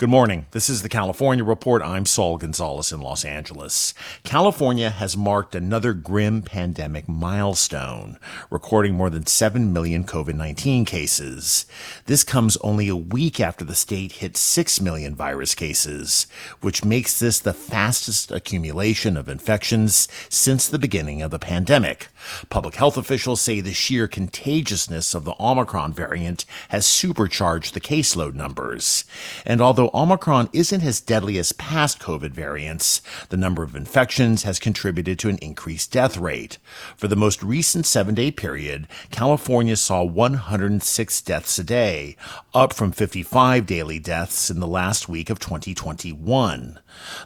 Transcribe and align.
Good 0.00 0.08
morning. 0.08 0.46
This 0.52 0.70
is 0.70 0.80
the 0.80 0.88
California 0.88 1.44
Report. 1.44 1.82
I'm 1.82 2.06
Saul 2.06 2.38
Gonzalez 2.38 2.90
in 2.90 3.02
Los 3.02 3.22
Angeles. 3.22 3.92
California 4.24 4.88
has 4.88 5.14
marked 5.14 5.54
another 5.54 5.92
grim 5.92 6.40
pandemic 6.40 7.06
milestone, 7.06 8.18
recording 8.48 8.94
more 8.94 9.10
than 9.10 9.26
7 9.26 9.74
million 9.74 10.04
COVID 10.04 10.36
19 10.36 10.86
cases. 10.86 11.66
This 12.06 12.24
comes 12.24 12.56
only 12.62 12.88
a 12.88 12.96
week 12.96 13.40
after 13.40 13.62
the 13.62 13.74
state 13.74 14.12
hit 14.12 14.38
6 14.38 14.80
million 14.80 15.14
virus 15.14 15.54
cases, 15.54 16.26
which 16.62 16.82
makes 16.82 17.18
this 17.18 17.38
the 17.38 17.52
fastest 17.52 18.30
accumulation 18.30 19.18
of 19.18 19.28
infections 19.28 20.08
since 20.30 20.66
the 20.66 20.78
beginning 20.78 21.20
of 21.20 21.30
the 21.30 21.38
pandemic. 21.38 22.08
Public 22.48 22.76
health 22.76 22.96
officials 22.96 23.42
say 23.42 23.60
the 23.60 23.74
sheer 23.74 24.08
contagiousness 24.08 25.14
of 25.14 25.26
the 25.26 25.34
Omicron 25.38 25.92
variant 25.92 26.46
has 26.70 26.86
supercharged 26.86 27.74
the 27.74 27.80
caseload 27.82 28.32
numbers. 28.32 29.04
And 29.44 29.60
although 29.60 29.89
Omicron 29.94 30.48
isn't 30.52 30.82
as 30.82 31.00
deadly 31.00 31.38
as 31.38 31.52
past 31.52 31.98
COVID 31.98 32.30
variants, 32.30 33.02
the 33.28 33.36
number 33.36 33.62
of 33.62 33.74
infections 33.74 34.44
has 34.44 34.58
contributed 34.58 35.18
to 35.18 35.28
an 35.28 35.38
increased 35.38 35.92
death 35.92 36.16
rate. 36.16 36.58
For 36.96 37.08
the 37.08 37.16
most 37.16 37.42
recent 37.42 37.86
seven 37.86 38.14
day 38.14 38.30
period, 38.30 38.86
California 39.10 39.76
saw 39.76 40.02
106 40.02 41.22
deaths 41.22 41.58
a 41.58 41.64
day, 41.64 42.16
up 42.54 42.72
from 42.72 42.92
55 42.92 43.66
daily 43.66 43.98
deaths 43.98 44.50
in 44.50 44.60
the 44.60 44.66
last 44.66 45.08
week 45.08 45.30
of 45.30 45.38
2021. 45.38 46.78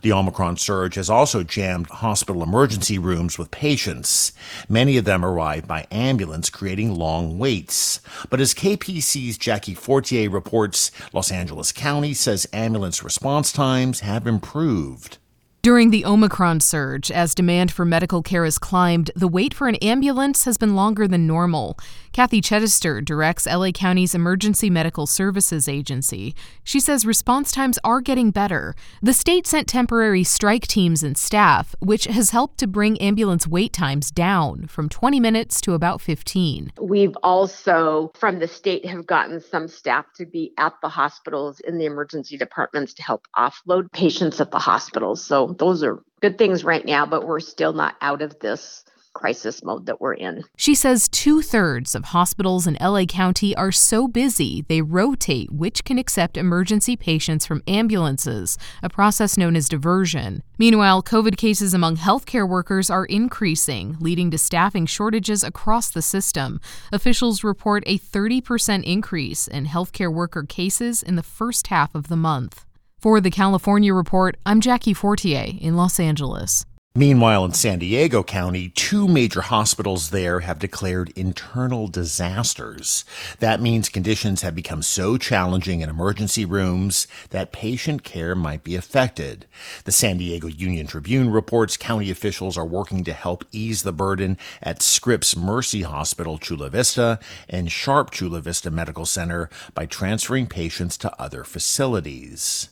The 0.02 0.12
Omicron 0.12 0.56
surge 0.56 0.94
has 0.96 1.10
also 1.10 1.42
jammed 1.42 1.88
hospital 1.88 2.42
emergency 2.42 2.98
rooms 2.98 3.38
with 3.38 3.50
patients. 3.50 4.32
Many 4.68 4.96
of 4.96 5.04
them 5.04 5.24
arrived 5.24 5.66
by 5.66 5.86
ambulance, 5.90 6.50
creating 6.50 6.94
long 6.94 7.38
waits. 7.38 8.00
But 8.30 8.40
as 8.40 8.54
KPCC's 8.54 9.38
Jackie 9.38 9.74
Fortier 9.74 10.30
reports, 10.30 10.90
Los 11.12 11.30
Angeles 11.30 11.72
County 11.72 12.14
says 12.14 12.46
ambulance 12.54 13.02
response 13.02 13.52
times 13.52 14.00
have 14.00 14.26
improved. 14.26 15.18
During 15.64 15.88
the 15.88 16.04
Omicron 16.04 16.60
surge, 16.60 17.10
as 17.10 17.34
demand 17.34 17.72
for 17.72 17.86
medical 17.86 18.22
care 18.22 18.44
has 18.44 18.58
climbed, 18.58 19.10
the 19.16 19.26
wait 19.26 19.54
for 19.54 19.66
an 19.66 19.76
ambulance 19.76 20.44
has 20.44 20.58
been 20.58 20.76
longer 20.76 21.08
than 21.08 21.26
normal. 21.26 21.78
Kathy 22.14 22.40
Chidester 22.40 23.04
directs 23.04 23.44
LA 23.44 23.72
County's 23.72 24.14
Emergency 24.14 24.70
Medical 24.70 25.04
Services 25.04 25.68
Agency. 25.68 26.36
She 26.62 26.78
says 26.78 27.04
response 27.04 27.50
times 27.50 27.76
are 27.82 28.00
getting 28.00 28.30
better. 28.30 28.76
The 29.02 29.12
state 29.12 29.48
sent 29.48 29.66
temporary 29.66 30.22
strike 30.22 30.68
teams 30.68 31.02
and 31.02 31.18
staff, 31.18 31.74
which 31.80 32.04
has 32.04 32.30
helped 32.30 32.58
to 32.58 32.68
bring 32.68 33.00
ambulance 33.00 33.48
wait 33.48 33.72
times 33.72 34.12
down 34.12 34.68
from 34.68 34.88
20 34.88 35.18
minutes 35.18 35.60
to 35.62 35.74
about 35.74 36.00
15. 36.00 36.74
We've 36.80 37.16
also, 37.24 38.12
from 38.14 38.38
the 38.38 38.46
state, 38.46 38.86
have 38.86 39.08
gotten 39.08 39.40
some 39.40 39.66
staff 39.66 40.06
to 40.14 40.24
be 40.24 40.52
at 40.56 40.74
the 40.82 40.88
hospitals 40.90 41.58
in 41.58 41.78
the 41.78 41.86
emergency 41.86 42.36
departments 42.36 42.94
to 42.94 43.02
help 43.02 43.26
offload 43.36 43.90
patients 43.90 44.40
at 44.40 44.52
the 44.52 44.60
hospitals. 44.60 45.24
So 45.24 45.56
those 45.58 45.82
are 45.82 46.00
good 46.20 46.38
things 46.38 46.62
right 46.62 46.86
now, 46.86 47.06
but 47.06 47.26
we're 47.26 47.40
still 47.40 47.72
not 47.72 47.96
out 48.00 48.22
of 48.22 48.38
this 48.38 48.84
crisis 49.14 49.64
mode 49.64 49.86
that 49.86 50.00
we're 50.00 50.12
in. 50.12 50.44
She 50.56 50.74
says 50.74 51.08
two 51.08 51.40
thirds 51.40 51.94
of 51.94 52.06
hospitals 52.06 52.66
in 52.66 52.76
LA 52.80 53.04
County 53.06 53.56
are 53.56 53.72
so 53.72 54.06
busy 54.06 54.66
they 54.68 54.82
rotate 54.82 55.50
which 55.50 55.84
can 55.84 55.98
accept 55.98 56.36
emergency 56.36 56.96
patients 56.96 57.46
from 57.46 57.62
ambulances, 57.66 58.58
a 58.82 58.90
process 58.90 59.38
known 59.38 59.56
as 59.56 59.68
diversion. 59.68 60.42
Meanwhile, 60.58 61.02
COVID 61.04 61.36
cases 61.36 61.72
among 61.72 61.96
healthcare 61.96 62.48
workers 62.48 62.90
are 62.90 63.06
increasing, 63.06 63.96
leading 64.00 64.30
to 64.30 64.38
staffing 64.38 64.86
shortages 64.86 65.42
across 65.42 65.90
the 65.90 66.02
system. 66.02 66.60
Officials 66.92 67.42
report 67.42 67.82
a 67.86 67.98
30% 67.98 68.84
increase 68.84 69.48
in 69.48 69.66
healthcare 69.66 70.12
worker 70.12 70.42
cases 70.42 71.02
in 71.02 71.16
the 71.16 71.22
first 71.22 71.68
half 71.68 71.94
of 71.94 72.08
the 72.08 72.16
month. 72.16 72.64
For 72.98 73.20
the 73.20 73.30
California 73.30 73.92
Report, 73.92 74.36
I'm 74.46 74.62
Jackie 74.62 74.94
Fortier 74.94 75.58
in 75.60 75.76
Los 75.76 76.00
Angeles. 76.00 76.64
Meanwhile, 76.96 77.46
in 77.46 77.52
San 77.54 77.80
Diego 77.80 78.22
County, 78.22 78.68
two 78.68 79.08
major 79.08 79.40
hospitals 79.40 80.10
there 80.10 80.38
have 80.40 80.60
declared 80.60 81.12
internal 81.16 81.88
disasters. 81.88 83.04
That 83.40 83.60
means 83.60 83.88
conditions 83.88 84.42
have 84.42 84.54
become 84.54 84.80
so 84.80 85.18
challenging 85.18 85.80
in 85.80 85.90
emergency 85.90 86.44
rooms 86.44 87.08
that 87.30 87.50
patient 87.50 88.04
care 88.04 88.36
might 88.36 88.62
be 88.62 88.76
affected. 88.76 89.46
The 89.82 89.90
San 89.90 90.18
Diego 90.18 90.46
Union 90.46 90.86
Tribune 90.86 91.30
reports 91.30 91.76
county 91.76 92.12
officials 92.12 92.56
are 92.56 92.64
working 92.64 93.02
to 93.02 93.12
help 93.12 93.44
ease 93.50 93.82
the 93.82 93.92
burden 93.92 94.38
at 94.62 94.80
Scripps 94.80 95.36
Mercy 95.36 95.82
Hospital 95.82 96.38
Chula 96.38 96.70
Vista 96.70 97.18
and 97.48 97.72
Sharp 97.72 98.12
Chula 98.12 98.40
Vista 98.40 98.70
Medical 98.70 99.04
Center 99.04 99.50
by 99.74 99.84
transferring 99.84 100.46
patients 100.46 100.96
to 100.98 101.20
other 101.20 101.42
facilities. 101.42 102.68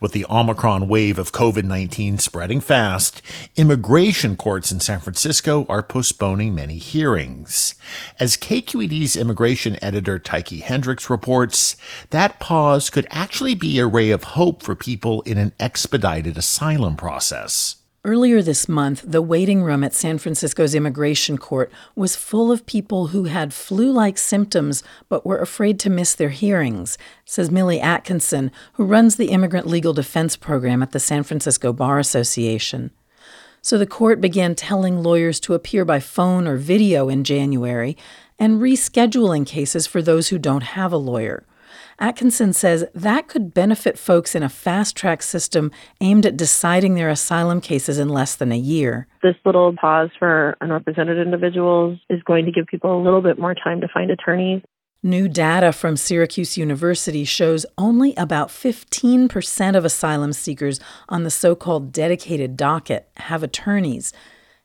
With 0.00 0.12
the 0.12 0.24
Omicron 0.30 0.88
wave 0.88 1.18
of 1.18 1.30
COVID 1.30 1.64
19 1.64 2.16
spreading 2.16 2.62
fast, 2.62 3.20
immigration 3.54 4.34
courts 4.34 4.72
in 4.72 4.80
San 4.80 4.98
Francisco 4.98 5.66
are 5.68 5.82
postponing 5.82 6.54
many 6.54 6.78
hearings. 6.78 7.74
As 8.18 8.38
KQED's 8.38 9.14
immigration 9.14 9.76
editor 9.82 10.18
Tyche 10.18 10.62
Hendricks 10.62 11.10
reports, 11.10 11.76
that 12.08 12.40
pause 12.40 12.88
could 12.88 13.06
actually 13.10 13.54
be 13.54 13.78
a 13.78 13.86
ray 13.86 14.10
of 14.10 14.24
hope 14.24 14.62
for 14.62 14.74
people 14.74 15.20
in 15.22 15.36
an 15.36 15.52
expedited 15.60 16.38
asylum 16.38 16.96
process. 16.96 17.76
Earlier 18.02 18.40
this 18.40 18.66
month, 18.66 19.02
the 19.06 19.20
waiting 19.20 19.62
room 19.62 19.84
at 19.84 19.92
San 19.92 20.16
Francisco's 20.16 20.74
immigration 20.74 21.36
court 21.36 21.70
was 21.94 22.16
full 22.16 22.50
of 22.50 22.64
people 22.64 23.08
who 23.08 23.24
had 23.24 23.52
flu 23.52 23.92
like 23.92 24.16
symptoms 24.16 24.82
but 25.10 25.26
were 25.26 25.36
afraid 25.36 25.78
to 25.80 25.90
miss 25.90 26.14
their 26.14 26.30
hearings, 26.30 26.96
says 27.26 27.50
Millie 27.50 27.78
Atkinson, 27.78 28.52
who 28.74 28.84
runs 28.84 29.16
the 29.16 29.28
Immigrant 29.28 29.66
Legal 29.66 29.92
Defense 29.92 30.34
Program 30.34 30.82
at 30.82 30.92
the 30.92 30.98
San 30.98 31.24
Francisco 31.24 31.74
Bar 31.74 31.98
Association. 31.98 32.90
So 33.60 33.76
the 33.76 33.86
court 33.86 34.18
began 34.18 34.54
telling 34.54 35.02
lawyers 35.02 35.38
to 35.40 35.52
appear 35.52 35.84
by 35.84 36.00
phone 36.00 36.48
or 36.48 36.56
video 36.56 37.10
in 37.10 37.22
January 37.22 37.98
and 38.38 38.62
rescheduling 38.62 39.44
cases 39.44 39.86
for 39.86 40.00
those 40.00 40.28
who 40.28 40.38
don't 40.38 40.62
have 40.62 40.94
a 40.94 40.96
lawyer. 40.96 41.44
Atkinson 42.00 42.54
says 42.54 42.86
that 42.94 43.28
could 43.28 43.52
benefit 43.52 43.98
folks 43.98 44.34
in 44.34 44.42
a 44.42 44.48
fast 44.48 44.96
track 44.96 45.22
system 45.22 45.70
aimed 46.00 46.24
at 46.24 46.34
deciding 46.34 46.94
their 46.94 47.10
asylum 47.10 47.60
cases 47.60 47.98
in 47.98 48.08
less 48.08 48.34
than 48.34 48.52
a 48.52 48.56
year. 48.56 49.06
This 49.22 49.36
little 49.44 49.74
pause 49.76 50.08
for 50.18 50.56
unrepresented 50.62 51.18
individuals 51.18 51.98
is 52.08 52.22
going 52.22 52.46
to 52.46 52.52
give 52.52 52.66
people 52.66 52.98
a 52.98 53.04
little 53.04 53.20
bit 53.20 53.38
more 53.38 53.54
time 53.54 53.82
to 53.82 53.88
find 53.92 54.10
attorneys. 54.10 54.62
New 55.02 55.28
data 55.28 55.72
from 55.72 55.96
Syracuse 55.96 56.56
University 56.56 57.24
shows 57.24 57.66
only 57.76 58.14
about 58.16 58.48
15% 58.48 59.76
of 59.76 59.84
asylum 59.84 60.32
seekers 60.32 60.80
on 61.10 61.24
the 61.24 61.30
so 61.30 61.54
called 61.54 61.92
dedicated 61.92 62.56
docket 62.56 63.10
have 63.18 63.42
attorneys. 63.42 64.12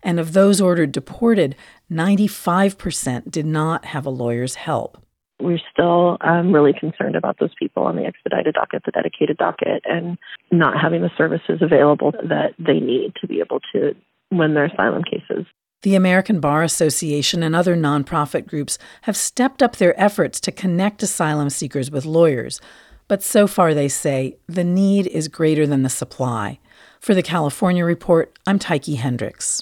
And 0.01 0.21
of 0.21 0.31
those 0.31 0.61
ordered 0.61 0.93
deported, 0.93 1.55
95% 1.91 3.29
did 3.29 3.45
not 3.45 3.85
have 3.85 4.05
a 4.05 4.09
lawyer's 4.09 4.55
help 4.55 5.04
we're 5.39 5.59
still 5.71 6.17
um, 6.21 6.51
really 6.51 6.73
concerned 6.73 7.15
about 7.15 7.37
those 7.39 7.53
people 7.59 7.83
on 7.83 7.95
the 7.95 8.05
expedited 8.05 8.55
docket, 8.55 8.83
the 8.85 8.91
dedicated 8.91 9.37
docket, 9.37 9.83
and 9.85 10.17
not 10.51 10.79
having 10.81 11.01
the 11.01 11.11
services 11.17 11.59
available 11.61 12.11
that 12.11 12.53
they 12.57 12.79
need 12.79 13.13
to 13.21 13.27
be 13.27 13.39
able 13.39 13.59
to 13.73 13.95
win 14.31 14.53
their 14.53 14.65
asylum 14.65 15.03
cases. 15.03 15.45
The 15.81 15.95
American 15.95 16.39
Bar 16.39 16.63
Association 16.63 17.43
and 17.43 17.55
other 17.55 17.75
nonprofit 17.75 18.47
groups 18.47 18.77
have 19.03 19.17
stepped 19.17 19.61
up 19.61 19.75
their 19.75 19.99
efforts 20.01 20.39
to 20.41 20.51
connect 20.51 21.03
asylum 21.03 21.49
seekers 21.49 21.91
with 21.91 22.05
lawyers. 22.05 22.59
But 23.07 23.21
so 23.21 23.45
far, 23.45 23.73
they 23.73 23.87
say, 23.87 24.37
the 24.47 24.63
need 24.63 25.05
is 25.05 25.27
greater 25.27 25.67
than 25.67 25.83
the 25.83 25.89
supply. 25.89 26.59
For 26.99 27.13
the 27.13 27.21
California 27.21 27.85
Report, 27.85 28.35
I'm 28.47 28.57
Tyche 28.57 28.95
Hendricks. 28.97 29.61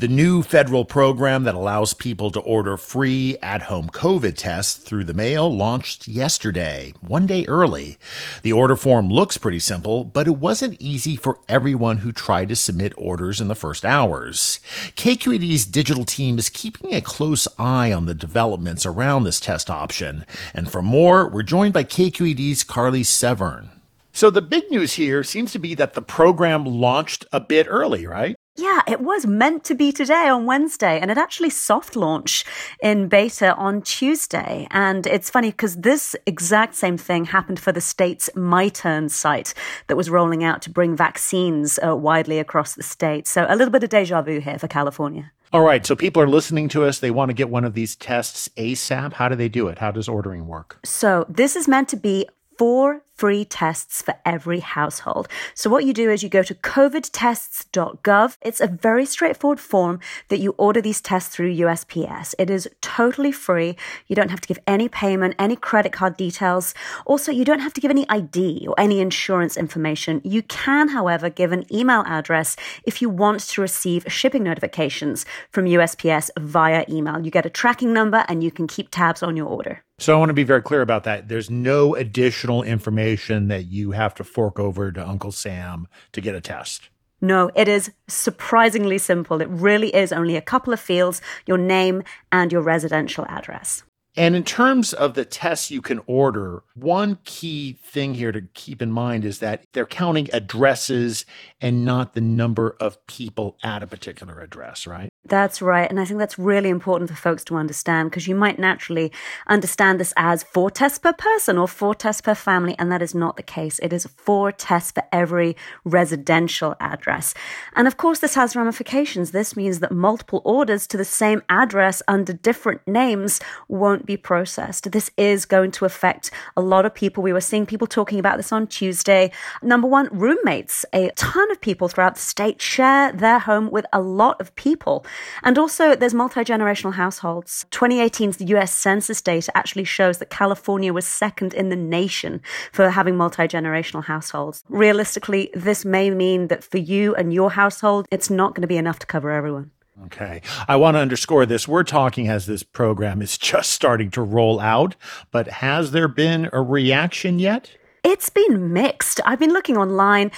The 0.00 0.08
new 0.08 0.42
federal 0.42 0.86
program 0.86 1.44
that 1.44 1.54
allows 1.54 1.92
people 1.92 2.30
to 2.30 2.40
order 2.40 2.78
free 2.78 3.36
at 3.42 3.64
home 3.64 3.90
COVID 3.90 4.34
tests 4.34 4.74
through 4.82 5.04
the 5.04 5.12
mail 5.12 5.54
launched 5.54 6.08
yesterday, 6.08 6.94
one 7.02 7.26
day 7.26 7.44
early. 7.46 7.98
The 8.40 8.54
order 8.54 8.76
form 8.76 9.10
looks 9.10 9.36
pretty 9.36 9.58
simple, 9.58 10.04
but 10.04 10.26
it 10.26 10.38
wasn't 10.38 10.80
easy 10.80 11.16
for 11.16 11.38
everyone 11.50 11.98
who 11.98 12.12
tried 12.12 12.48
to 12.48 12.56
submit 12.56 12.94
orders 12.96 13.42
in 13.42 13.48
the 13.48 13.54
first 13.54 13.84
hours. 13.84 14.60
KQED's 14.96 15.66
digital 15.66 16.06
team 16.06 16.38
is 16.38 16.48
keeping 16.48 16.94
a 16.94 17.02
close 17.02 17.46
eye 17.58 17.92
on 17.92 18.06
the 18.06 18.14
developments 18.14 18.86
around 18.86 19.24
this 19.24 19.38
test 19.38 19.68
option. 19.68 20.24
And 20.54 20.72
for 20.72 20.80
more, 20.80 21.28
we're 21.28 21.42
joined 21.42 21.74
by 21.74 21.84
KQED's 21.84 22.64
Carly 22.64 23.02
Severn. 23.02 23.68
So 24.14 24.30
the 24.30 24.40
big 24.40 24.70
news 24.70 24.94
here 24.94 25.22
seems 25.22 25.52
to 25.52 25.58
be 25.58 25.74
that 25.74 25.92
the 25.92 26.00
program 26.00 26.64
launched 26.64 27.26
a 27.34 27.40
bit 27.40 27.66
early, 27.68 28.06
right? 28.06 28.34
Yeah, 28.60 28.82
it 28.86 29.00
was 29.00 29.24
meant 29.24 29.64
to 29.64 29.74
be 29.74 29.90
today 29.90 30.28
on 30.28 30.44
Wednesday, 30.44 31.00
and 31.00 31.10
it 31.10 31.16
actually 31.16 31.48
soft 31.48 31.96
launched 31.96 32.46
in 32.82 33.08
beta 33.08 33.54
on 33.54 33.80
Tuesday. 33.80 34.68
And 34.70 35.06
it's 35.06 35.30
funny 35.30 35.50
because 35.50 35.76
this 35.76 36.14
exact 36.26 36.74
same 36.74 36.98
thing 36.98 37.24
happened 37.24 37.58
for 37.58 37.72
the 37.72 37.80
state's 37.80 38.28
MyTurn 38.36 39.10
site 39.10 39.54
that 39.86 39.96
was 39.96 40.10
rolling 40.10 40.44
out 40.44 40.60
to 40.62 40.70
bring 40.70 40.94
vaccines 40.94 41.78
uh, 41.82 41.96
widely 41.96 42.38
across 42.38 42.74
the 42.74 42.82
state. 42.82 43.26
So 43.26 43.46
a 43.48 43.56
little 43.56 43.72
bit 43.72 43.82
of 43.82 43.88
deja 43.88 44.20
vu 44.20 44.40
here 44.40 44.58
for 44.58 44.68
California. 44.68 45.32
All 45.54 45.62
right, 45.62 45.86
so 45.86 45.96
people 45.96 46.20
are 46.20 46.28
listening 46.28 46.68
to 46.68 46.84
us. 46.84 46.98
They 46.98 47.10
want 47.10 47.30
to 47.30 47.34
get 47.34 47.48
one 47.48 47.64
of 47.64 47.72
these 47.72 47.96
tests 47.96 48.50
ASAP. 48.58 49.14
How 49.14 49.30
do 49.30 49.36
they 49.36 49.48
do 49.48 49.68
it? 49.68 49.78
How 49.78 49.90
does 49.90 50.06
ordering 50.06 50.46
work? 50.46 50.80
So 50.84 51.24
this 51.30 51.56
is 51.56 51.66
meant 51.66 51.88
to 51.88 51.96
be 51.96 52.26
four 52.58 53.00
free 53.20 53.44
tests 53.44 54.00
for 54.00 54.14
every 54.24 54.60
household. 54.60 55.28
So 55.54 55.68
what 55.68 55.84
you 55.84 55.92
do 55.92 56.10
is 56.10 56.22
you 56.22 56.30
go 56.30 56.42
to 56.42 56.54
covidtests.gov. 56.54 58.36
It's 58.40 58.62
a 58.62 58.66
very 58.66 59.04
straightforward 59.04 59.60
form 59.60 60.00
that 60.28 60.38
you 60.38 60.54
order 60.56 60.80
these 60.80 61.02
tests 61.02 61.28
through 61.28 61.54
USPS. 61.54 62.34
It 62.38 62.48
is 62.48 62.66
totally 62.80 63.30
free. 63.30 63.76
You 64.06 64.16
don't 64.16 64.30
have 64.30 64.40
to 64.40 64.48
give 64.48 64.58
any 64.66 64.88
payment, 64.88 65.34
any 65.38 65.54
credit 65.54 65.92
card 65.92 66.16
details. 66.16 66.72
Also, 67.04 67.30
you 67.30 67.44
don't 67.44 67.60
have 67.60 67.74
to 67.74 67.80
give 67.82 67.90
any 67.90 68.08
ID 68.08 68.66
or 68.66 68.74
any 68.78 69.00
insurance 69.00 69.58
information. 69.58 70.22
You 70.24 70.40
can, 70.44 70.88
however, 70.88 71.28
give 71.28 71.52
an 71.52 71.66
email 71.70 72.04
address 72.06 72.56
if 72.84 73.02
you 73.02 73.10
want 73.10 73.40
to 73.40 73.60
receive 73.60 74.06
shipping 74.08 74.44
notifications 74.44 75.26
from 75.50 75.66
USPS 75.66 76.30
via 76.38 76.86
email. 76.88 77.20
You 77.22 77.30
get 77.30 77.44
a 77.44 77.50
tracking 77.50 77.92
number 77.92 78.24
and 78.28 78.42
you 78.42 78.50
can 78.50 78.66
keep 78.66 78.88
tabs 78.90 79.22
on 79.22 79.36
your 79.36 79.46
order. 79.46 79.82
So 80.00 80.16
I 80.16 80.18
want 80.18 80.30
to 80.30 80.34
be 80.34 80.44
very 80.44 80.62
clear 80.62 80.80
about 80.80 81.04
that. 81.04 81.28
There's 81.28 81.50
no 81.50 81.94
additional 81.94 82.62
information 82.62 83.09
that 83.48 83.66
you 83.66 83.92
have 83.92 84.14
to 84.16 84.24
fork 84.24 84.58
over 84.58 84.92
to 84.92 85.08
Uncle 85.08 85.32
Sam 85.32 85.88
to 86.12 86.20
get 86.20 86.34
a 86.34 86.40
test. 86.40 86.90
No, 87.20 87.50
it 87.54 87.68
is 87.68 87.90
surprisingly 88.08 88.98
simple. 88.98 89.40
It 89.40 89.48
really 89.48 89.94
is 89.94 90.12
only 90.12 90.36
a 90.36 90.42
couple 90.42 90.72
of 90.72 90.80
fields, 90.80 91.20
your 91.46 91.58
name 91.58 92.02
and 92.32 92.50
your 92.50 92.62
residential 92.62 93.26
address. 93.28 93.82
And 94.16 94.34
in 94.34 94.42
terms 94.42 94.92
of 94.92 95.14
the 95.14 95.24
tests 95.24 95.70
you 95.70 95.80
can 95.80 96.00
order, 96.06 96.64
one 96.74 97.18
key 97.24 97.78
thing 97.84 98.14
here 98.14 98.32
to 98.32 98.42
keep 98.54 98.82
in 98.82 98.90
mind 98.90 99.24
is 99.24 99.38
that 99.38 99.64
they're 99.72 99.86
counting 99.86 100.28
addresses 100.32 101.24
and 101.60 101.84
not 101.84 102.14
the 102.14 102.20
number 102.20 102.76
of 102.80 103.06
people 103.06 103.56
at 103.62 103.82
a 103.82 103.86
particular 103.86 104.40
address, 104.40 104.86
right? 104.86 105.10
That's 105.24 105.62
right. 105.62 105.88
And 105.88 106.00
I 106.00 106.04
think 106.04 106.18
that's 106.18 106.38
really 106.38 106.70
important 106.70 107.08
for 107.08 107.16
folks 107.16 107.44
to 107.44 107.56
understand 107.56 108.10
because 108.10 108.26
you 108.26 108.34
might 108.34 108.58
naturally 108.58 109.12
understand 109.46 110.00
this 110.00 110.12
as 110.16 110.42
four 110.42 110.70
tests 110.70 110.98
per 110.98 111.12
person 111.12 111.56
or 111.56 111.68
four 111.68 111.94
tests 111.94 112.22
per 112.22 112.34
family. 112.34 112.74
And 112.78 112.90
that 112.90 113.02
is 113.02 113.14
not 113.14 113.36
the 113.36 113.42
case. 113.42 113.78
It 113.80 113.92
is 113.92 114.06
four 114.16 114.50
tests 114.50 114.90
for 114.90 115.04
every 115.12 115.56
residential 115.84 116.74
address. 116.80 117.32
And 117.76 117.86
of 117.86 117.96
course, 117.96 118.18
this 118.18 118.34
has 118.34 118.56
ramifications. 118.56 119.30
This 119.30 119.54
means 119.54 119.78
that 119.80 119.92
multiple 119.92 120.42
orders 120.44 120.86
to 120.88 120.96
the 120.96 121.04
same 121.04 121.42
address 121.48 122.02
under 122.08 122.32
different 122.32 122.80
names 122.88 123.40
won't 123.68 123.99
be 124.06 124.16
processed. 124.16 124.92
This 124.92 125.10
is 125.16 125.46
going 125.46 125.70
to 125.72 125.84
affect 125.84 126.30
a 126.56 126.60
lot 126.60 126.86
of 126.86 126.94
people. 126.94 127.22
We 127.22 127.32
were 127.32 127.40
seeing 127.40 127.66
people 127.66 127.86
talking 127.86 128.18
about 128.18 128.36
this 128.36 128.52
on 128.52 128.66
Tuesday. 128.66 129.30
Number 129.62 129.86
one, 129.86 130.08
roommates. 130.12 130.84
A 130.92 131.10
ton 131.16 131.50
of 131.50 131.60
people 131.60 131.88
throughout 131.88 132.14
the 132.14 132.20
state 132.20 132.60
share 132.60 133.12
their 133.12 133.38
home 133.38 133.70
with 133.70 133.86
a 133.92 134.00
lot 134.00 134.40
of 134.40 134.54
people. 134.54 135.04
And 135.42 135.58
also, 135.58 135.94
there's 135.94 136.14
multi 136.14 136.40
generational 136.40 136.94
households. 136.94 137.66
2018's 137.70 138.40
US 138.50 138.72
Census 138.72 139.20
data 139.20 139.56
actually 139.56 139.84
shows 139.84 140.18
that 140.18 140.30
California 140.30 140.92
was 140.92 141.06
second 141.06 141.54
in 141.54 141.68
the 141.68 141.76
nation 141.76 142.40
for 142.72 142.90
having 142.90 143.16
multi 143.16 143.44
generational 143.44 144.04
households. 144.04 144.64
Realistically, 144.68 145.50
this 145.54 145.84
may 145.84 146.10
mean 146.10 146.48
that 146.48 146.64
for 146.64 146.78
you 146.78 147.14
and 147.14 147.32
your 147.32 147.50
household, 147.50 148.06
it's 148.10 148.30
not 148.30 148.54
going 148.54 148.62
to 148.62 148.68
be 148.68 148.76
enough 148.76 148.98
to 149.00 149.06
cover 149.06 149.30
everyone. 149.30 149.70
Okay. 150.06 150.40
I 150.66 150.76
want 150.76 150.94
to 150.94 150.98
underscore 151.00 151.46
this. 151.46 151.68
We're 151.68 151.84
talking 151.84 152.28
as 152.28 152.46
this 152.46 152.62
program 152.62 153.20
is 153.20 153.36
just 153.38 153.70
starting 153.70 154.10
to 154.12 154.22
roll 154.22 154.60
out, 154.60 154.96
but 155.30 155.48
has 155.48 155.90
there 155.92 156.08
been 156.08 156.48
a 156.52 156.62
reaction 156.62 157.38
yet? 157.38 157.70
It's 158.02 158.30
been 158.30 158.72
mixed. 158.72 159.20
I've 159.26 159.38
been 159.38 159.52
looking 159.52 159.76
online 159.76 160.30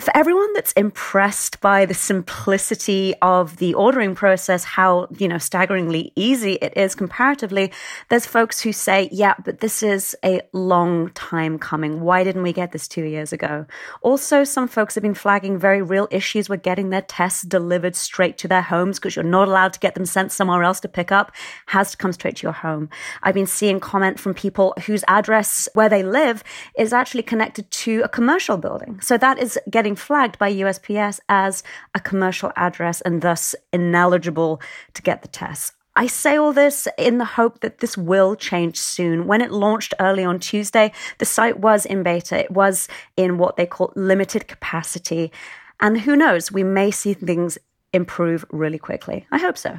for 0.00 0.16
everyone 0.16 0.52
that's 0.54 0.72
impressed 0.72 1.60
by 1.60 1.84
the 1.84 1.94
simplicity 1.94 3.14
of 3.20 3.58
the 3.58 3.74
ordering 3.74 4.14
process, 4.14 4.64
how, 4.64 5.06
you 5.18 5.28
know, 5.28 5.36
staggeringly 5.36 6.12
easy 6.16 6.54
it 6.54 6.72
is 6.76 6.94
comparatively, 6.94 7.70
there's 8.08 8.24
folks 8.24 8.60
who 8.60 8.72
say, 8.72 9.08
yeah, 9.12 9.34
but 9.44 9.60
this 9.60 9.82
is 9.82 10.16
a 10.24 10.40
long 10.52 11.10
time 11.10 11.58
coming. 11.58 12.00
Why 12.00 12.24
didn't 12.24 12.42
we 12.42 12.52
get 12.52 12.72
this 12.72 12.88
two 12.88 13.04
years 13.04 13.32
ago? 13.32 13.66
Also, 14.00 14.42
some 14.42 14.68
folks 14.68 14.94
have 14.94 15.02
been 15.02 15.14
flagging 15.14 15.58
very 15.58 15.82
real 15.82 16.08
issues 16.10 16.48
with 16.48 16.62
getting 16.62 16.88
their 16.88 17.02
tests 17.02 17.42
delivered 17.42 17.94
straight 17.94 18.38
to 18.38 18.48
their 18.48 18.62
homes 18.62 18.98
because 18.98 19.14
you're 19.16 19.24
not 19.24 19.48
allowed 19.48 19.74
to 19.74 19.80
get 19.80 19.94
them 19.94 20.06
sent 20.06 20.32
somewhere 20.32 20.62
else 20.62 20.80
to 20.80 20.88
pick 20.88 21.12
up, 21.12 21.32
has 21.66 21.90
to 21.90 21.96
come 21.98 22.12
straight 22.12 22.36
to 22.36 22.44
your 22.44 22.52
home. 22.52 22.88
I've 23.22 23.34
been 23.34 23.46
seeing 23.46 23.80
comment 23.80 24.18
from 24.18 24.32
people 24.32 24.72
whose 24.86 25.04
address 25.08 25.68
where 25.74 25.90
they 25.90 26.02
live 26.02 26.42
is 26.76 26.94
actually 26.94 27.22
connected 27.22 27.70
to 27.70 28.00
a 28.02 28.08
commercial 28.08 28.56
building. 28.56 28.98
So 29.00 29.18
that 29.18 29.38
is 29.38 29.58
getting 29.68 29.89
flagged 29.96 30.38
by 30.38 30.52
USPS 30.52 31.20
as 31.28 31.62
a 31.94 32.00
commercial 32.00 32.52
address 32.56 33.00
and 33.00 33.22
thus 33.22 33.54
ineligible 33.72 34.60
to 34.94 35.02
get 35.02 35.22
the 35.22 35.28
tests. 35.28 35.72
I 35.96 36.06
say 36.06 36.36
all 36.36 36.52
this 36.52 36.86
in 36.96 37.18
the 37.18 37.24
hope 37.24 37.60
that 37.60 37.78
this 37.78 37.98
will 37.98 38.36
change 38.36 38.78
soon. 38.78 39.26
When 39.26 39.40
it 39.40 39.50
launched 39.50 39.92
early 39.98 40.24
on 40.24 40.38
Tuesday, 40.38 40.92
the 41.18 41.24
site 41.24 41.58
was 41.58 41.84
in 41.84 42.02
beta. 42.02 42.38
It 42.38 42.50
was 42.50 42.88
in 43.16 43.38
what 43.38 43.56
they 43.56 43.66
call 43.66 43.92
limited 43.96 44.46
capacity. 44.46 45.32
And 45.80 46.00
who 46.00 46.16
knows, 46.16 46.52
we 46.52 46.62
may 46.62 46.90
see 46.90 47.14
things 47.14 47.58
improve 47.92 48.44
really 48.50 48.78
quickly. 48.78 49.26
I 49.32 49.38
hope 49.38 49.58
so. 49.58 49.78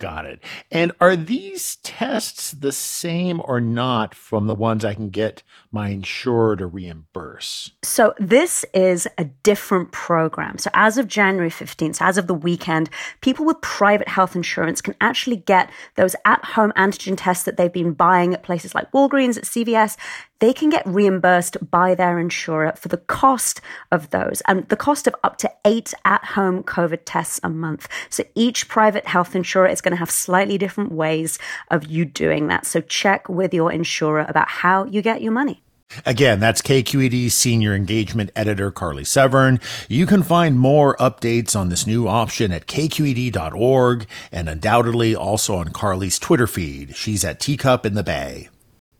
Got 0.00 0.24
it. 0.24 0.42
And 0.70 0.92
are 0.98 1.14
these 1.14 1.76
tests 1.76 2.52
the 2.52 2.72
same 2.72 3.42
or 3.44 3.60
not 3.60 4.14
from 4.14 4.46
the 4.46 4.54
ones 4.54 4.82
I 4.82 4.94
can 4.94 5.10
get 5.10 5.42
my 5.70 5.90
insurer 5.90 6.56
to 6.56 6.66
reimburse? 6.66 7.72
So, 7.82 8.14
this 8.18 8.64
is 8.72 9.06
a 9.18 9.24
different 9.24 9.92
program. 9.92 10.56
So, 10.56 10.70
as 10.72 10.96
of 10.96 11.06
January 11.06 11.50
15th, 11.50 11.96
so 11.96 12.06
as 12.06 12.16
of 12.16 12.28
the 12.28 12.34
weekend, 12.34 12.88
people 13.20 13.44
with 13.44 13.60
private 13.60 14.08
health 14.08 14.34
insurance 14.34 14.80
can 14.80 14.94
actually 15.02 15.36
get 15.36 15.70
those 15.96 16.16
at 16.24 16.42
home 16.46 16.72
antigen 16.78 17.14
tests 17.18 17.44
that 17.44 17.58
they've 17.58 17.70
been 17.70 17.92
buying 17.92 18.32
at 18.32 18.42
places 18.42 18.74
like 18.74 18.90
Walgreens, 18.92 19.36
at 19.36 19.44
CVS 19.44 19.98
they 20.40 20.52
can 20.52 20.70
get 20.70 20.86
reimbursed 20.86 21.70
by 21.70 21.94
their 21.94 22.18
insurer 22.18 22.72
for 22.76 22.88
the 22.88 22.96
cost 22.96 23.60
of 23.90 24.10
those 24.10 24.42
and 24.46 24.68
the 24.68 24.76
cost 24.76 25.06
of 25.06 25.14
up 25.22 25.36
to 25.38 25.50
eight 25.64 25.94
at 26.04 26.24
home 26.24 26.62
COVID 26.62 27.00
tests 27.04 27.40
a 27.42 27.48
month. 27.48 27.88
So 28.08 28.24
each 28.34 28.68
private 28.68 29.06
health 29.06 29.34
insurer 29.34 29.68
is 29.68 29.80
going 29.80 29.92
to 29.92 29.98
have 29.98 30.10
slightly 30.10 30.58
different 30.58 30.92
ways 30.92 31.38
of 31.70 31.84
you 31.84 32.04
doing 32.04 32.48
that. 32.48 32.66
So 32.66 32.80
check 32.80 33.28
with 33.28 33.54
your 33.54 33.70
insurer 33.70 34.26
about 34.28 34.48
how 34.48 34.84
you 34.84 35.02
get 35.02 35.22
your 35.22 35.32
money. 35.32 35.62
Again, 36.06 36.38
that's 36.38 36.62
KQED 36.62 37.32
Senior 37.32 37.74
Engagement 37.74 38.30
Editor 38.36 38.70
Carly 38.70 39.04
Severn. 39.04 39.58
You 39.88 40.06
can 40.06 40.22
find 40.22 40.58
more 40.58 40.96
updates 40.98 41.58
on 41.58 41.68
this 41.68 41.84
new 41.84 42.06
option 42.06 42.52
at 42.52 42.66
kqed.org 42.66 44.06
and 44.30 44.48
undoubtedly 44.48 45.16
also 45.16 45.56
on 45.56 45.70
Carly's 45.70 46.20
Twitter 46.20 46.46
feed. 46.46 46.94
She's 46.94 47.24
at 47.24 47.40
Teacup 47.40 47.84
in 47.84 47.94
the 47.94 48.04
Bay. 48.04 48.50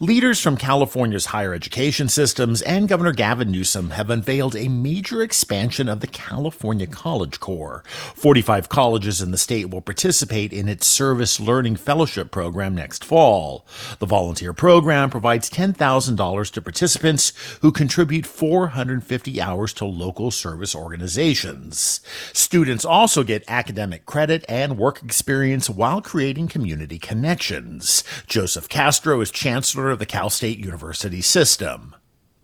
Leaders 0.03 0.41
from 0.41 0.57
California's 0.57 1.27
higher 1.27 1.53
education 1.53 2.09
systems 2.09 2.63
and 2.63 2.89
Governor 2.89 3.13
Gavin 3.13 3.51
Newsom 3.51 3.91
have 3.91 4.09
unveiled 4.09 4.57
a 4.57 4.67
major 4.67 5.21
expansion 5.21 5.91
of 5.91 6.01
the 6.01 6.07
California 6.07 6.87
College 6.87 7.39
Corps. 7.39 7.85
45 8.15 8.71
colleges 8.71 9.21
in 9.21 9.31
the 9.31 9.37
state 9.37 9.69
will 9.69 9.83
participate 9.83 10.55
in 10.55 10.71
its 10.71 10.87
Service 10.87 11.39
Learning 11.39 11.77
Fellowship 11.77 12.31
program 12.31 12.75
next 12.75 13.05
fall. 13.05 13.67
The 13.99 14.07
volunteer 14.07 14.55
program 14.55 15.11
provides 15.11 15.51
$10,000 15.51 16.51
to 16.51 16.63
participants 16.63 17.35
who 17.61 17.71
contribute 17.71 18.25
450 18.25 19.39
hours 19.39 19.75
to 19.75 19.85
local 19.85 20.31
service 20.31 20.75
organizations. 20.75 22.01
Students 22.33 22.87
also 22.87 23.23
get 23.23 23.45
academic 23.49 24.07
credit 24.07 24.47
and 24.49 24.79
work 24.79 25.03
experience 25.03 25.69
while 25.69 26.01
creating 26.01 26.49
community 26.49 26.99
connections. 26.99 28.03
Joseph 28.27 28.67
Castro 28.67 29.21
is 29.21 29.31
chancellor 29.31 29.90
of 29.91 29.99
the 29.99 30.07
Cal 30.07 30.31
State 30.31 30.59
University 30.59 31.21
system. 31.21 31.95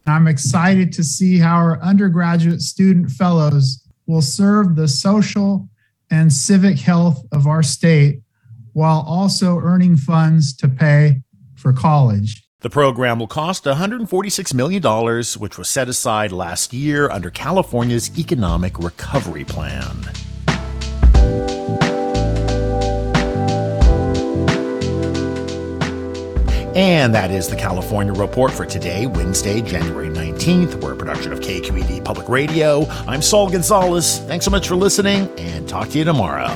I'm 0.07 0.29
excited 0.29 0.93
to 0.95 1.05
see 1.05 1.38
how 1.38 1.57
our 1.57 1.81
undergraduate 1.83 2.62
student 2.62 3.11
fellows 3.11 3.83
will 4.07 4.23
serve 4.23 4.76
the 4.76 4.87
social 4.87 5.69
and 6.11 6.33
civic 6.33 6.79
health 6.79 7.25
of 7.33 7.47
our 7.47 7.62
state 7.62 8.21
while 8.73 9.05
also 9.07 9.59
earning 9.59 9.97
funds 9.97 10.55
to 10.57 10.69
pay 10.69 11.23
for 11.57 11.73
college. 11.73 12.45
The 12.61 12.71
program 12.71 13.19
will 13.19 13.26
cost 13.26 13.65
$146 13.65 14.55
million, 14.55 14.83
which 15.38 15.59
was 15.59 15.69
set 15.69 15.88
aside 15.88 16.33
last 16.33 16.73
year 16.73 17.11
under 17.11 17.31
California's 17.31 18.17
Economic 18.19 18.79
Recovery 18.79 19.45
Plan. 19.45 19.95
And 26.76 27.14
that 27.14 27.30
is 27.30 27.49
the 27.49 27.56
California 27.56 28.12
Report 28.12 28.52
for 28.52 28.66
today, 28.66 29.06
Wednesday, 29.06 29.62
January 29.62 30.11
19th. 30.11 30.75
We're 30.83 30.92
a 30.92 30.97
production 30.97 31.33
of 31.33 31.40
KQED 31.40 32.04
Public 32.04 32.28
Radio. 32.28 32.85
I'm 33.06 33.23
Saul 33.23 33.49
Gonzalez. 33.49 34.18
Thanks 34.26 34.45
so 34.45 34.50
much 34.50 34.68
for 34.68 34.76
listening, 34.76 35.26
and 35.38 35.66
talk 35.66 35.88
to 35.88 35.99
you 35.99 36.04
tomorrow. 36.04 36.49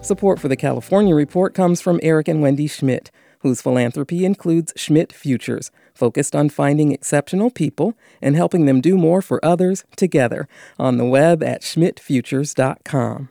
Support 0.00 0.38
for 0.38 0.46
the 0.46 0.54
California 0.54 1.12
Report 1.12 1.54
comes 1.54 1.80
from 1.80 1.98
Eric 2.00 2.28
and 2.28 2.40
Wendy 2.40 2.68
Schmidt, 2.68 3.10
whose 3.40 3.60
philanthropy 3.60 4.24
includes 4.24 4.72
Schmidt 4.76 5.12
Futures, 5.12 5.72
focused 5.92 6.36
on 6.36 6.50
finding 6.50 6.92
exceptional 6.92 7.50
people 7.50 7.98
and 8.22 8.36
helping 8.36 8.66
them 8.66 8.80
do 8.80 8.96
more 8.96 9.20
for 9.20 9.44
others 9.44 9.84
together 9.96 10.46
on 10.78 10.98
the 10.98 11.04
web 11.04 11.42
at 11.42 11.62
schmidtfutures.com. 11.62 13.30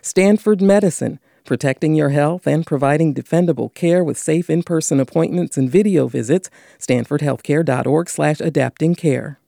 Stanford 0.00 0.62
Medicine 0.62 1.20
protecting 1.46 1.94
your 1.94 2.10
health 2.10 2.46
and 2.46 2.66
providing 2.66 3.14
defendable 3.14 3.72
care 3.72 4.04
with 4.04 4.18
safe 4.18 4.50
in-person 4.50 5.00
appointments 5.00 5.56
and 5.56 5.70
video 5.70 6.08
visits 6.08 6.50
stanfordhealthcare.org 6.78 8.08
slash 8.08 8.40
adapting 8.40 8.94
care 8.94 9.38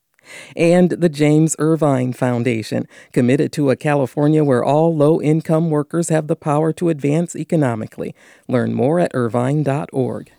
and 0.57 0.90
the 0.90 1.09
James 1.09 1.57
Irvine 1.59 2.12
Foundation, 2.12 2.87
committed 3.12 3.52
to 3.52 3.71
a 3.71 3.76
California 3.76 4.45
where 4.45 4.64
all 4.64 4.95
low 4.95 5.21
income 5.21 5.71
workers 5.71 6.09
have 6.09 6.26
the 6.26 6.37
power 6.37 6.73
to 6.75 6.88
advance 6.88 7.35
economically. 7.37 8.14
Learn 8.47 8.75
more 8.75 9.00
at 9.00 9.14
irvine.org. 9.14 10.33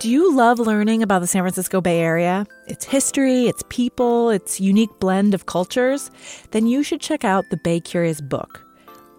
Do 0.00 0.10
you 0.10 0.34
love 0.34 0.58
learning 0.58 1.02
about 1.02 1.20
the 1.20 1.26
San 1.26 1.42
Francisco 1.42 1.80
Bay 1.80 2.00
Area? 2.00 2.46
Its 2.66 2.84
history, 2.84 3.46
its 3.46 3.62
people, 3.68 4.28
its 4.30 4.60
unique 4.60 4.90
blend 4.98 5.34
of 5.34 5.46
cultures? 5.46 6.10
Then 6.50 6.66
you 6.66 6.82
should 6.82 7.00
check 7.00 7.24
out 7.24 7.44
the 7.50 7.56
Bay 7.58 7.80
Curious 7.80 8.20
book. 8.20 8.63